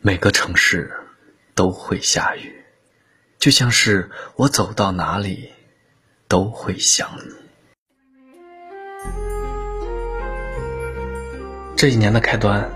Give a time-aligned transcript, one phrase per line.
[0.00, 0.92] 每个城市
[1.56, 2.64] 都会下雨，
[3.40, 5.50] 就像是我走到哪里
[6.28, 7.34] 都会想你。
[11.76, 12.70] 这一年的开端，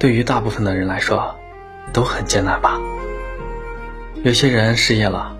[0.00, 1.38] 对于大部分的人来说
[1.92, 2.80] 都很艰难吧？
[4.24, 5.36] 有些人失业了，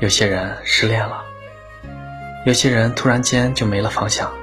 [0.00, 1.24] 有些人失恋了，
[2.44, 4.34] 有些人突然间就没了方向，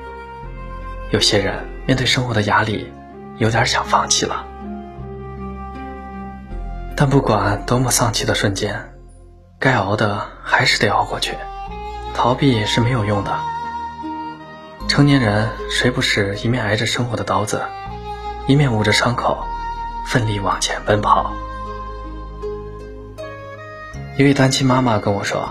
[1.12, 2.90] 有些人面对生活的压力，
[3.40, 4.48] 有点想放弃了。
[7.00, 8.92] 但不管多么丧气的瞬间，
[9.60, 11.38] 该熬的还是得熬过去，
[12.16, 13.40] 逃避是没有用的。
[14.88, 17.62] 成年人谁不是一面挨着生活的刀子，
[18.48, 19.46] 一面捂着伤口，
[20.08, 21.34] 奋力往前奔跑？
[24.18, 25.50] 一位单亲妈妈跟我说，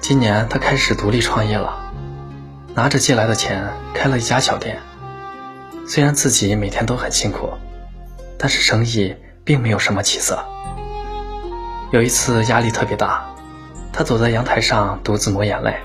[0.00, 1.84] 今年她开始独立创业了，
[2.74, 4.80] 拿着借来的钱开了一家小店。
[5.86, 7.50] 虽然自己每天都很辛苦，
[8.38, 9.14] 但是生意。
[9.44, 10.44] 并没有什么起色。
[11.90, 13.24] 有一次压力特别大，
[13.92, 15.76] 他走在阳台上独自抹眼泪。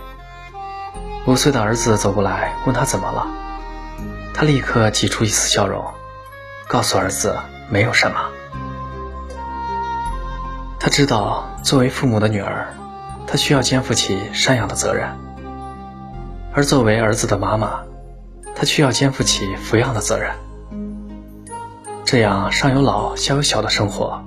[1.25, 3.27] 五岁的儿子走过来问他怎么了，
[4.33, 5.83] 他立刻挤出一丝笑容，
[6.67, 7.35] 告诉儿子
[7.69, 8.17] 没有什么。
[10.79, 12.75] 他知道作为父母的女儿，
[13.25, 15.09] 她需要肩负起赡养的责任；
[16.53, 17.79] 而作为儿子的妈妈，
[18.55, 20.31] 她需要肩负起抚养的责任。
[22.05, 24.23] 这样上有老下有小的生活，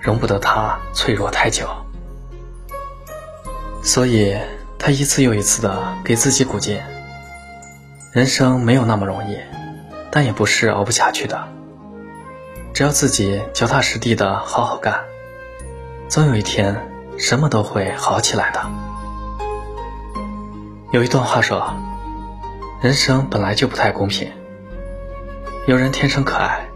[0.00, 1.68] 容不得他脆弱太久，
[3.82, 4.34] 所以
[4.78, 6.80] 他一次又一次的给自己鼓劲。
[8.12, 9.38] 人生没有那么容易，
[10.10, 11.46] 但也不是熬不下去的。
[12.72, 15.04] 只要自己脚踏实地的好好干，
[16.08, 18.60] 总有一天什么都会好起来的。
[20.90, 21.74] 有一段话说
[22.80, 24.32] ：“人生本来就不太公平，
[25.66, 26.66] 有人天生可爱。”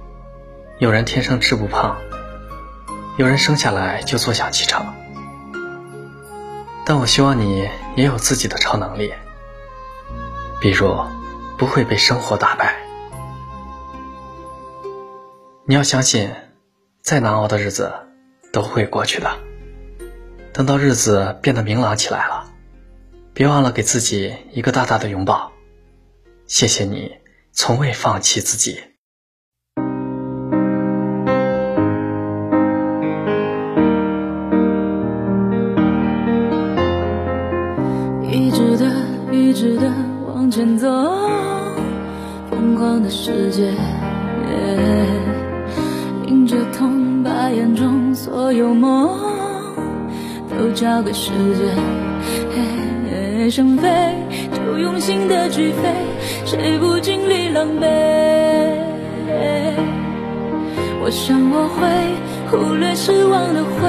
[0.85, 1.97] 有人天生吃不胖，
[3.17, 4.95] 有人生下来就坐享其成。
[6.85, 9.15] 但我希望你也有自己的超能力，
[10.61, 10.95] 比如
[11.57, 12.77] 不会被生活打败。
[15.65, 16.31] 你要相信，
[17.01, 17.91] 再难熬的日子
[18.53, 19.31] 都会过去的。
[20.53, 22.53] 等到日子变得明朗起来了，
[23.33, 25.51] 别忘了给自己一个大大的拥抱。
[26.47, 27.11] 谢谢你，
[27.53, 28.94] 从未放弃自己。
[39.65, 39.91] 一直的
[40.27, 40.87] 往前走，
[42.51, 43.73] 疯狂的世界，
[46.27, 49.09] 迎着痛，把眼中所有梦
[50.51, 53.51] 都交给时间。
[53.51, 53.89] 想飞
[54.53, 55.95] 就用心的去飞，
[56.45, 57.87] 谁不经历狼狈？
[61.03, 61.89] 我想我会
[62.51, 63.89] 忽略失望的灰，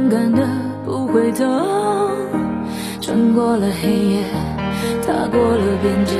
[0.00, 0.48] 勇敢的，
[0.86, 1.44] 不回头。
[3.02, 4.22] 穿过了黑夜，
[5.06, 6.16] 踏过了边界，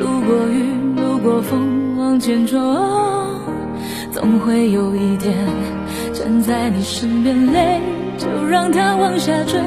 [0.00, 0.64] 路过雨，
[0.96, 2.58] 路过风，往前冲。
[4.10, 5.32] 总会有一天，
[6.12, 7.80] 站在你身边，泪
[8.18, 9.60] 就让它往下坠，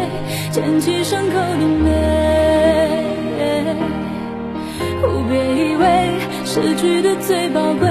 [0.52, 2.18] 捡起伤口的美。
[5.29, 5.85] 别以为
[6.46, 7.90] 失去的最宝贵，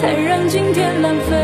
[0.00, 1.43] 才让今天浪费。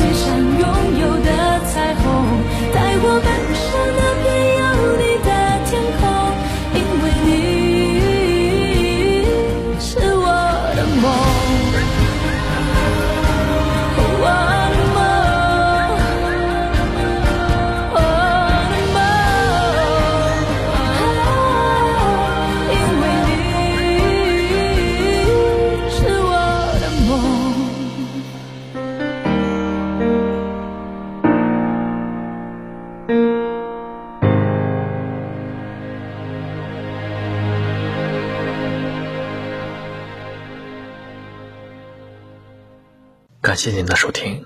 [43.51, 44.45] 感谢您的收听，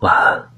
[0.00, 0.49] 晚安。